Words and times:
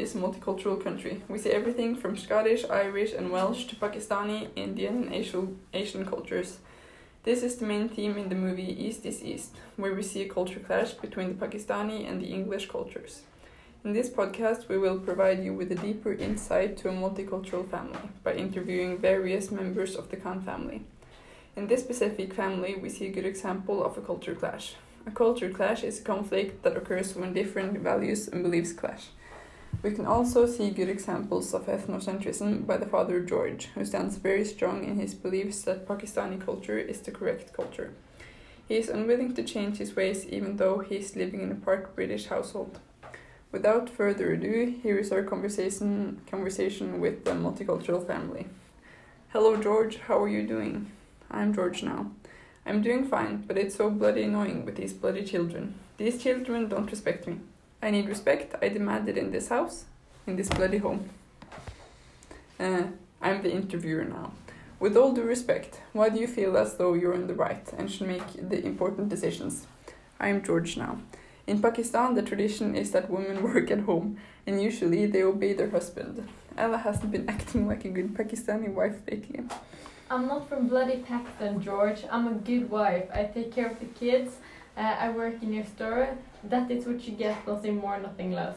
is 0.00 0.14
a 0.14 0.18
multicultural 0.18 0.82
country. 0.82 1.22
We 1.28 1.38
see 1.38 1.50
everything 1.50 1.96
from 1.96 2.16
Scottish, 2.16 2.64
Irish, 2.68 3.12
and 3.12 3.30
Welsh 3.30 3.64
to 3.66 3.76
Pakistani, 3.76 4.48
Indian, 4.56 5.04
and 5.04 5.14
Asian, 5.14 5.58
Asian 5.72 6.04
cultures. 6.06 6.58
This 7.24 7.42
is 7.42 7.56
the 7.56 7.66
main 7.66 7.88
theme 7.88 8.16
in 8.16 8.28
the 8.28 8.34
movie 8.34 8.84
East 8.86 9.04
is 9.04 9.22
East, 9.22 9.56
where 9.76 9.94
we 9.94 10.02
see 10.02 10.22
a 10.22 10.28
culture 10.28 10.60
clash 10.60 10.92
between 10.92 11.28
the 11.28 11.46
Pakistani 11.46 12.08
and 12.08 12.20
the 12.20 12.26
English 12.26 12.68
cultures. 12.68 13.22
In 13.84 13.92
this 13.92 14.10
podcast, 14.10 14.68
we 14.68 14.76
will 14.76 14.98
provide 14.98 15.44
you 15.44 15.54
with 15.54 15.70
a 15.72 15.76
deeper 15.76 16.12
insight 16.12 16.76
to 16.78 16.88
a 16.88 16.92
multicultural 16.92 17.70
family 17.70 18.10
by 18.24 18.34
interviewing 18.34 18.98
various 18.98 19.50
members 19.50 19.94
of 19.94 20.10
the 20.10 20.16
Khan 20.16 20.42
family. 20.42 20.82
In 21.56 21.66
this 21.66 21.82
specific 21.82 22.34
family, 22.34 22.76
we 22.76 22.88
see 22.88 23.06
a 23.06 23.12
good 23.12 23.26
example 23.26 23.84
of 23.84 23.96
a 23.96 24.00
culture 24.00 24.34
clash. 24.34 24.74
A 25.06 25.10
culture 25.10 25.50
clash 25.50 25.82
is 25.82 26.00
a 26.00 26.04
conflict 26.04 26.62
that 26.62 26.76
occurs 26.76 27.14
when 27.14 27.32
different 27.32 27.78
values 27.78 28.28
and 28.28 28.42
beliefs 28.42 28.72
clash. 28.72 29.08
We 29.80 29.92
can 29.92 30.06
also 30.06 30.44
see 30.46 30.70
good 30.70 30.88
examples 30.88 31.54
of 31.54 31.66
ethnocentrism 31.66 32.66
by 32.66 32.78
the 32.78 32.86
father 32.86 33.20
George, 33.20 33.66
who 33.74 33.84
stands 33.84 34.16
very 34.16 34.44
strong 34.44 34.82
in 34.82 34.98
his 34.98 35.14
beliefs 35.14 35.62
that 35.62 35.86
Pakistani 35.86 36.44
culture 36.44 36.78
is 36.78 37.00
the 37.00 37.12
correct 37.12 37.52
culture. 37.52 37.92
He 38.66 38.76
is 38.76 38.88
unwilling 38.88 39.34
to 39.34 39.44
change 39.44 39.78
his 39.78 39.94
ways 39.94 40.26
even 40.26 40.56
though 40.56 40.80
he 40.80 40.96
is 40.96 41.14
living 41.14 41.42
in 41.42 41.52
a 41.52 41.54
part 41.54 41.94
British 41.94 42.26
household. 42.26 42.80
Without 43.52 43.88
further 43.88 44.32
ado, 44.32 44.78
here 44.82 44.98
is 44.98 45.12
our 45.12 45.22
conversation 45.22 46.20
conversation 46.28 47.00
with 47.00 47.24
the 47.24 47.30
multicultural 47.30 48.04
family. 48.04 48.48
Hello 49.28 49.56
George, 49.56 49.98
how 49.98 50.20
are 50.20 50.28
you 50.28 50.46
doing? 50.46 50.90
I'm 51.30 51.54
George 51.54 51.84
now. 51.84 52.10
I'm 52.66 52.82
doing 52.82 53.06
fine, 53.06 53.44
but 53.46 53.56
it's 53.56 53.76
so 53.76 53.90
bloody 53.90 54.24
annoying 54.24 54.64
with 54.64 54.74
these 54.74 54.92
bloody 54.92 55.24
children. 55.24 55.76
These 55.98 56.22
children 56.22 56.68
don't 56.68 56.90
respect 56.90 57.28
me. 57.28 57.38
I 57.80 57.90
need 57.90 58.08
respect. 58.08 58.54
I 58.60 58.68
demand 58.68 59.08
it 59.08 59.16
in 59.16 59.30
this 59.30 59.48
house, 59.48 59.84
in 60.26 60.36
this 60.36 60.48
bloody 60.48 60.78
home. 60.78 61.08
Uh, 62.58 62.84
I'm 63.22 63.42
the 63.42 63.52
interviewer 63.52 64.04
now. 64.04 64.32
With 64.80 64.96
all 64.96 65.12
due 65.12 65.22
respect, 65.22 65.80
why 65.92 66.08
do 66.08 66.20
you 66.20 66.26
feel 66.26 66.56
as 66.56 66.76
though 66.76 66.94
you're 66.94 67.14
in 67.14 67.28
the 67.28 67.34
right 67.34 67.66
and 67.76 67.90
should 67.90 68.08
make 68.08 68.48
the 68.48 68.64
important 68.64 69.08
decisions? 69.08 69.66
I'm 70.18 70.42
George 70.42 70.76
now. 70.76 70.98
In 71.46 71.62
Pakistan, 71.62 72.14
the 72.14 72.22
tradition 72.22 72.74
is 72.74 72.90
that 72.90 73.10
women 73.10 73.42
work 73.54 73.70
at 73.70 73.80
home, 73.80 74.18
and 74.46 74.60
usually 74.60 75.06
they 75.06 75.22
obey 75.22 75.52
their 75.52 75.70
husband. 75.70 76.28
Ella 76.56 76.78
hasn't 76.78 77.12
been 77.12 77.28
acting 77.28 77.68
like 77.68 77.84
a 77.84 77.88
good 77.88 78.14
Pakistani 78.14 78.72
wife 78.72 78.96
lately. 79.10 79.40
I'm 80.10 80.26
not 80.26 80.48
from 80.48 80.68
bloody 80.68 80.98
Pakistan, 80.98 81.60
George. 81.60 82.04
I'm 82.10 82.26
a 82.26 82.34
good 82.34 82.70
wife. 82.70 83.08
I 83.14 83.24
take 83.24 83.54
care 83.54 83.70
of 83.70 83.78
the 83.78 83.86
kids. 83.86 84.36
Uh, 84.78 84.96
I 85.00 85.08
work 85.10 85.42
in 85.42 85.52
your 85.52 85.64
store. 85.64 86.16
That 86.44 86.70
is 86.70 86.86
what 86.86 87.00
you 87.08 87.14
get, 87.16 87.44
nothing 87.48 87.78
more, 87.78 87.98
nothing 87.98 88.30
less. 88.30 88.56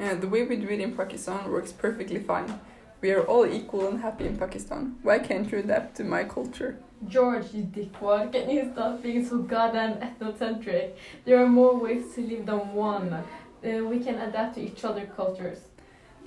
Uh, 0.00 0.14
the 0.14 0.26
way 0.26 0.42
we 0.44 0.56
do 0.56 0.68
it 0.68 0.80
in 0.80 0.96
Pakistan 0.96 1.50
works 1.50 1.72
perfectly 1.72 2.20
fine. 2.20 2.58
We 3.02 3.10
are 3.10 3.22
all 3.22 3.46
equal 3.46 3.86
and 3.88 4.00
happy 4.00 4.26
in 4.26 4.38
Pakistan. 4.38 4.96
Why 5.02 5.18
can't 5.18 5.52
you 5.52 5.58
adapt 5.58 5.96
to 5.98 6.04
my 6.04 6.24
culture? 6.24 6.78
George, 7.06 7.52
you 7.52 7.64
dickwad, 7.64 8.32
can 8.32 8.48
you 8.48 8.70
stop 8.72 9.02
being 9.02 9.28
so 9.28 9.38
goddamn 9.38 9.98
ethnocentric? 10.00 10.92
There 11.26 11.38
are 11.42 11.46
more 11.46 11.76
ways 11.78 12.14
to 12.14 12.22
live 12.22 12.46
than 12.46 12.72
one. 12.72 13.12
Uh, 13.12 13.84
we 13.84 13.98
can 14.00 14.14
adapt 14.14 14.54
to 14.54 14.62
each 14.62 14.82
other's 14.84 15.10
cultures. 15.14 15.58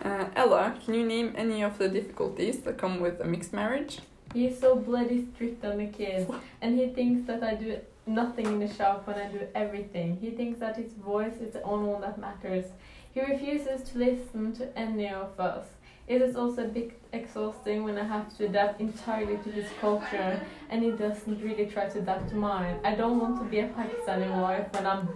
Uh, 0.04 0.26
Ella, 0.36 0.78
can 0.86 0.94
you 0.94 1.06
name 1.06 1.34
any 1.36 1.64
of 1.64 1.80
the 1.80 1.90
difficulties 1.90 2.60
that 2.60 2.78
come 2.78 3.00
with 3.00 3.20
a 3.20 3.26
mixed 3.26 3.54
marriage? 3.54 4.00
He's 4.34 4.60
so 4.60 4.76
bloody 4.76 5.28
strict 5.34 5.66
on 5.66 5.78
the 5.78 5.88
kids, 5.88 6.32
and 6.62 6.80
he 6.80 6.88
thinks 6.88 7.28
that 7.28 7.44
I 7.44 7.56
do 7.56 7.80
nothing 8.14 8.46
in 8.46 8.60
the 8.60 8.74
shop 8.74 9.08
when 9.08 9.18
I 9.18 9.28
do 9.28 9.48
everything. 9.56 10.18
He 10.22 10.32
thinks 10.32 10.60
that 10.60 10.78
his 10.78 10.94
voice 10.94 11.36
is 11.42 11.54
the 11.54 11.64
only 11.64 11.90
one 11.90 12.02
that 12.02 12.18
matters. 12.20 12.66
He 13.14 13.22
refuses 13.22 13.90
to 13.90 13.98
listen 13.98 14.54
to 14.54 14.78
any 14.78 15.10
of 15.10 15.40
us. 15.40 15.66
It 16.08 16.22
is 16.22 16.36
also 16.36 16.66
a 16.66 16.68
bit 16.68 17.00
exhausting 17.14 17.84
when 17.84 17.98
I 17.98 18.04
have 18.04 18.36
to 18.38 18.46
adapt 18.46 18.82
entirely 18.82 19.38
to 19.38 19.52
his 19.52 19.68
culture 19.80 20.42
and 20.70 20.84
he 20.84 20.92
doesn't 20.92 21.42
really 21.42 21.68
try 21.68 21.88
to 21.88 22.00
adapt 22.00 22.30
to 22.30 22.36
mine. 22.36 22.80
I 22.84 22.96
don't 22.96 23.20
want 23.20 23.38
to 23.40 23.46
be 23.46 23.60
a 23.60 23.68
Pakistani 23.68 24.30
wife 24.42 24.68
when 24.74 24.86
I'm 24.86 25.08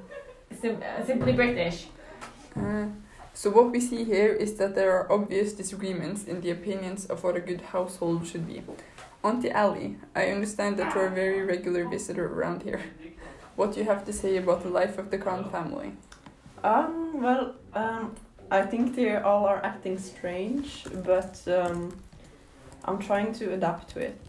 sim- 0.61 0.81
uh, 0.81 1.05
simply 1.05 1.34
British. 1.34 1.88
Uh, 2.55 2.85
so 3.34 3.50
what 3.50 3.72
we 3.72 3.81
see 3.81 4.05
here 4.05 4.31
is 4.31 4.55
that 4.55 4.75
there 4.75 4.91
are 4.94 5.11
obvious 5.11 5.51
disagreements 5.53 6.23
in 6.23 6.39
the 6.41 6.51
opinions 6.51 7.05
of 7.05 7.23
what 7.23 7.35
a 7.35 7.41
good 7.41 7.61
household 7.61 8.25
should 8.25 8.47
be. 8.47 8.63
Auntie 9.25 9.51
Ali, 9.51 9.97
I 10.15 10.27
understand 10.27 10.77
that 10.77 10.93
you're 10.93 11.07
a 11.07 11.09
very 11.09 11.41
regular 11.41 11.89
visitor 11.89 12.27
around 12.27 12.61
here. 12.61 12.79
What 13.55 13.73
do 13.73 13.79
you 13.79 13.85
have 13.87 14.05
to 14.05 14.13
say 14.13 14.37
about 14.37 14.61
the 14.61 14.69
life 14.69 14.99
of 14.99 15.09
the 15.09 15.17
Khan 15.17 15.49
family? 15.49 15.93
Um, 16.63 17.21
well, 17.23 17.55
um, 17.73 18.13
I 18.51 18.61
think 18.61 18.95
they 18.95 19.15
all 19.15 19.47
are 19.47 19.65
acting 19.65 19.97
strange, 19.97 20.85
but 21.03 21.41
um, 21.47 21.97
I'm 22.83 22.99
trying 22.99 23.33
to 23.39 23.51
adapt 23.53 23.89
to 23.93 23.99
it. 23.99 24.21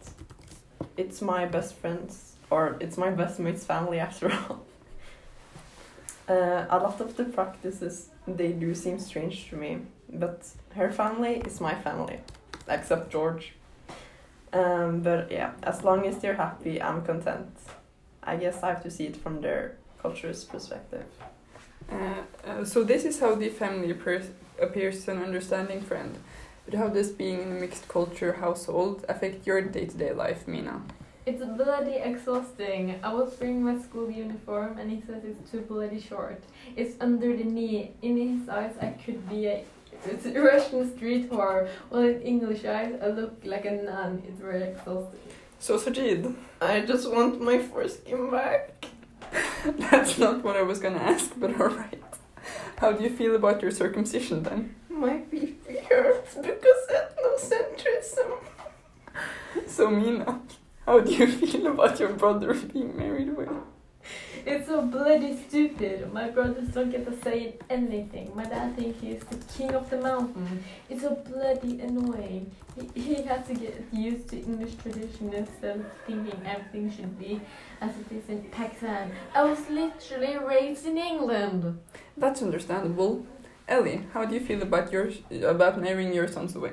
It's 0.97 1.21
my 1.21 1.45
best 1.45 1.75
friend's, 1.75 2.37
or 2.49 2.79
it's 2.81 2.97
my 2.97 3.11
best 3.11 3.39
mate's 3.39 3.65
family 3.65 3.99
after 3.99 4.33
all. 4.33 4.65
Uh, 6.29 6.67
a 6.71 6.79
lot 6.79 7.01
of 7.01 7.17
the 7.17 7.25
practices 7.25 8.09
they 8.27 8.51
do 8.51 8.75
seem 8.75 8.99
strange 8.99 9.49
to 9.49 9.55
me, 9.55 9.79
but 10.13 10.45
her 10.75 10.91
family 10.91 11.35
is 11.47 11.61
my 11.61 11.73
family, 11.73 12.19
except 12.67 13.13
George. 13.13 13.53
Um, 14.57 15.01
but 15.01 15.31
yeah, 15.31 15.53
as 15.63 15.85
long 15.85 16.07
as 16.07 16.19
they're 16.19 16.41
happy, 16.47 16.81
I'm 16.81 17.03
content. 17.03 17.51
I 18.23 18.37
guess 18.37 18.63
I 18.63 18.69
have 18.69 18.83
to 18.85 18.91
see 18.91 19.07
it 19.07 19.17
from 19.17 19.41
their 19.41 19.77
culture's 20.01 20.45
perspective. 20.45 21.05
Uh, 21.91 22.23
uh, 22.45 22.65
so 22.65 22.83
this 22.83 23.05
is 23.05 23.21
how 23.21 23.35
the 23.35 23.49
family 23.49 23.91
appears, 23.91 24.27
appears 24.61 25.05
to 25.05 25.13
an 25.13 25.23
understanding 25.23 25.81
friend. 25.81 26.19
But 26.65 26.75
how 26.75 26.89
does 26.89 27.11
being 27.11 27.43
in 27.43 27.53
a 27.57 27.61
mixed 27.61 27.87
culture 27.87 28.33
household 28.33 29.05
affect 29.09 29.47
your 29.47 29.61
day-to-day 29.61 30.13
life, 30.13 30.49
Mina? 30.49 30.83
It's 31.27 31.45
bloody 31.45 31.97
exhausting. 31.97 32.99
I 33.03 33.13
was 33.13 33.37
wearing 33.41 33.63
my 33.63 33.79
school 33.79 34.11
uniform 34.11 34.79
and 34.79 34.91
he 34.91 35.01
says 35.07 35.25
it's 35.25 35.51
too 35.51 35.61
bloody 35.61 36.01
short. 36.01 36.43
It's 36.77 36.95
under 37.01 37.37
the 37.37 37.45
knee. 37.45 37.93
In 38.03 38.17
his 38.17 38.49
eyes, 38.49 38.75
I 38.81 38.91
could 39.05 39.29
be 39.29 39.47
a 39.47 39.65
it's 40.09 40.27
a 40.27 40.41
Russian 40.41 40.97
street 40.97 41.31
whore. 41.31 41.69
Well, 41.91 42.03
in 42.03 42.21
English 42.23 42.65
eyes, 42.65 42.95
I 43.03 43.09
look 43.09 43.43
like 43.45 43.65
a 43.65 43.73
nun. 43.73 44.23
It's 44.27 44.41
very 44.41 44.63
exhausting. 44.63 45.21
So 45.59 45.79
Sajid, 45.79 46.35
I 46.61 46.81
just 46.81 47.11
want 47.11 47.41
my 47.41 47.59
foreskin 47.59 48.31
back. 48.31 48.87
that's 49.79 50.19
not 50.19 50.45
what 50.45 50.57
I 50.57 50.63
was 50.63 50.79
gonna 50.79 50.99
ask, 50.99 51.33
but 51.37 51.59
alright. 51.61 52.03
How 52.79 52.93
do 52.93 53.03
you 53.03 53.11
feel 53.11 53.35
about 53.35 53.63
your 53.63 53.71
circumcision 53.71 54.43
then? 54.43 54.75
My 54.89 55.19
pee 55.31 55.57
hurts 55.89 56.35
because 56.35 56.83
ethnocentrism. 56.91 58.33
So 59.67 59.91
Mina, 59.91 60.41
how 60.87 61.01
do 61.01 61.13
you 61.13 61.27
feel 61.41 61.67
about 61.69 61.99
your 61.99 62.11
brother 62.11 62.55
being 62.55 62.97
married 62.97 63.29
away? 63.29 63.49
It's 64.47 64.69
so 64.69 64.81
bloody 64.81 65.37
stupid. 65.37 66.13
My 66.13 66.31
brothers 66.31 66.69
don't 66.69 66.91
get 66.91 67.05
to 67.07 67.21
say 67.25 67.57
anything. 67.69 68.31
My 68.33 68.45
dad 68.45 68.77
thinks 68.77 69.01
he's 69.01 69.25
the 69.25 69.39
king 69.53 69.75
of 69.75 69.91
the 69.91 69.99
mountain. 69.99 70.63
It's 70.89 71.03
so 71.03 71.17
bloody 71.17 71.81
annoying. 71.81 72.53
He, 72.77 73.01
he 73.01 73.15
has 73.25 73.45
to 73.49 73.55
get 73.55 73.75
used 73.93 74.29
to 74.29 74.37
English 74.39 74.77
tradition 74.77 75.33
instead 75.35 75.81
of 75.81 75.87
thinking 76.07 76.41
everything 76.47 76.93
should 76.93 77.19
be 77.19 77.41
as 77.81 77.91
it 77.99 78.13
is 78.15 78.29
in 78.29 78.45
Pakistan. 78.53 79.11
I 79.35 79.43
was 79.43 79.69
literally 79.69 80.39
raised 80.39 80.87
in 80.87 80.97
England. 80.97 81.81
That's 82.17 82.41
understandable. 82.41 83.27
Ellie, 83.67 84.07
how 84.15 84.25
do 84.27 84.35
you 84.37 84.41
feel 84.41 84.63
about 84.63 84.93
your 84.93 85.11
about 85.43 85.81
marrying 85.81 86.15
your 86.15 86.29
sons 86.29 86.55
away? 86.55 86.71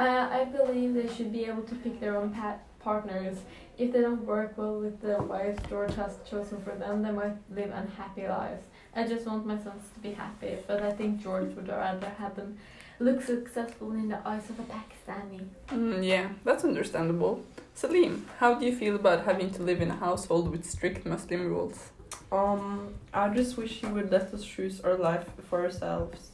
Uh, 0.00 0.28
I 0.32 0.44
believe 0.44 0.94
they 0.94 1.14
should 1.14 1.30
be 1.30 1.44
able 1.44 1.62
to 1.64 1.74
pick 1.74 2.00
their 2.00 2.16
own 2.16 2.30
pa- 2.30 2.56
partners. 2.84 3.38
If 3.76 3.92
they 3.92 4.02
don't 4.02 4.24
work 4.24 4.56
well 4.56 4.78
with 4.78 5.00
the 5.00 5.20
wives 5.22 5.60
George 5.68 5.94
has 5.94 6.18
chosen 6.30 6.60
for 6.62 6.74
them, 6.76 7.02
they 7.02 7.10
might 7.10 7.36
live 7.50 7.72
unhappy 7.72 8.28
lives. 8.28 8.64
I 8.94 9.04
just 9.08 9.26
want 9.26 9.46
my 9.46 9.56
sons 9.56 9.84
to 9.94 10.00
be 10.00 10.12
happy, 10.12 10.56
but 10.68 10.82
I 10.82 10.92
think 10.92 11.20
George 11.20 11.52
would 11.56 11.68
rather 11.68 12.10
have 12.10 12.36
them 12.36 12.58
look 13.00 13.22
successful 13.22 13.90
in 13.92 14.08
the 14.08 14.20
eyes 14.28 14.48
of 14.50 14.60
a 14.60 14.66
Pakistani. 14.74 15.40
Mm, 15.68 16.06
yeah, 16.06 16.28
that's 16.44 16.62
understandable. 16.62 17.42
Salim, 17.74 18.26
how 18.38 18.54
do 18.54 18.64
you 18.66 18.76
feel 18.76 18.94
about 18.94 19.24
having 19.24 19.50
to 19.50 19.62
live 19.62 19.80
in 19.80 19.90
a 19.90 19.96
household 19.96 20.52
with 20.52 20.64
strict 20.64 21.04
Muslim 21.04 21.48
rules? 21.48 21.90
Um, 22.30 22.94
I 23.12 23.28
just 23.30 23.56
wish 23.56 23.80
he 23.80 23.86
would 23.86 24.12
let 24.12 24.32
us 24.32 24.44
choose 24.44 24.80
our 24.82 24.96
life 24.96 25.26
for 25.48 25.64
ourselves. 25.64 26.30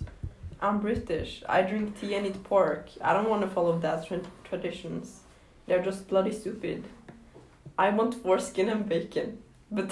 I'm 0.61 0.81
British. 0.81 1.43
I 1.49 1.63
drink 1.63 1.99
tea 1.99 2.15
and 2.15 2.27
eat 2.27 2.45
pork. 2.45 2.91
I 3.01 3.15
don't 3.15 3.31
want 3.31 3.43
to 3.43 3.49
follow 3.49 3.79
that 3.79 4.07
tra- 4.07 4.21
traditions. 4.45 5.21
They're 5.71 5.81
just 5.81 6.09
bloody 6.09 6.33
stupid. 6.33 6.83
I 7.79 7.91
want 7.91 8.15
foreskin 8.15 8.69
and 8.69 8.89
bacon, 8.89 9.39
but 9.71 9.89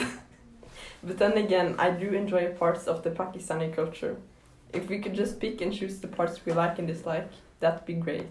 but 1.05 1.19
then 1.19 1.39
again, 1.39 1.77
I 1.79 1.91
do 1.91 2.09
enjoy 2.15 2.49
parts 2.55 2.89
of 2.89 3.05
the 3.05 3.11
Pakistani 3.11 3.73
culture. 3.73 4.17
If 4.73 4.89
we 4.89 4.99
could 4.99 5.15
just 5.15 5.39
pick 5.39 5.61
and 5.61 5.73
choose 5.73 6.01
the 6.01 6.09
parts 6.09 6.45
we 6.45 6.53
like 6.53 6.81
and 6.81 6.89
dislike, 6.89 7.31
that'd 7.61 7.87
be 7.87 7.95
great. 7.95 8.27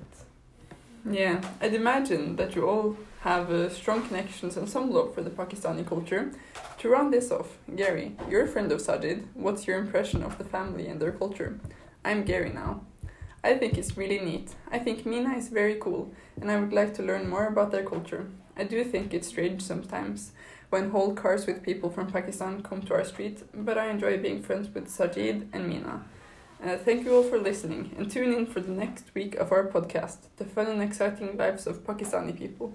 Yeah, 1.10 1.40
I'd 1.62 1.74
imagine 1.74 2.36
that 2.36 2.54
you 2.54 2.68
all 2.68 2.98
have 3.22 3.50
uh, 3.50 3.70
strong 3.70 4.06
connections 4.06 4.58
and 4.58 4.68
some 4.68 4.92
love 4.92 5.16
for 5.16 5.22
the 5.22 5.30
Pakistani 5.30 5.88
culture. 5.88 6.34
To 6.80 6.90
round 6.90 7.14
this 7.14 7.32
off, 7.32 7.58
Gary, 7.78 8.12
you're 8.30 8.44
a 8.44 8.48
friend 8.50 8.70
of 8.74 8.82
Sajid. 8.82 9.24
What's 9.36 9.66
your 9.68 9.80
impression 9.80 10.22
of 10.22 10.38
the 10.38 10.44
family 10.44 10.90
and 10.90 11.00
their 11.00 11.14
culture? 11.14 11.62
I'm 12.04 12.26
Gary 12.26 12.50
now. 12.50 12.82
I 13.48 13.58
think 13.58 13.78
it's 13.78 13.96
really 13.96 14.20
neat. 14.20 14.56
I 14.70 14.78
think 14.78 15.06
Mina 15.06 15.38
is 15.38 15.48
very 15.48 15.76
cool, 15.76 16.12
and 16.42 16.52
I 16.52 16.60
would 16.60 16.74
like 16.74 16.94
to 16.96 17.02
learn 17.02 17.30
more 17.30 17.48
about 17.48 17.72
their 17.72 17.86
culture. 17.86 18.28
I 18.58 18.66
do 18.66 18.84
think 18.84 19.14
it's 19.14 19.30
strange 19.30 19.62
sometimes 19.62 20.34
when 20.70 20.90
whole 20.90 21.14
cars 21.14 21.48
with 21.48 21.64
people 21.64 21.90
from 21.90 22.12
Pakistan 22.12 22.62
come 22.62 22.82
to 22.82 22.94
our 22.94 23.06
street, 23.06 23.44
but 23.54 23.78
I 23.78 23.88
enjoy 23.90 24.18
being 24.18 24.44
friends 24.44 24.68
with 24.74 24.90
Sajid 24.90 25.48
and 25.54 25.70
Mina. 25.70 26.04
Uh, 26.62 26.76
thank 26.76 27.06
you 27.06 27.16
all 27.16 27.24
for 27.24 27.40
listening, 27.40 27.96
and 27.98 28.12
tune 28.12 28.34
in 28.34 28.48
for 28.48 28.60
the 28.60 28.72
next 28.72 29.16
week 29.16 29.36
of 29.36 29.54
our 29.54 29.66
podcast, 29.66 30.28
The 30.36 30.44
Fun 30.44 30.68
and 30.68 30.82
Exciting 30.82 31.38
Lives 31.38 31.68
of 31.68 31.86
Pakistani 31.86 32.38
People. 32.38 32.74